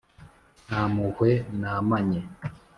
[0.65, 2.19] Ntampuhwe namanye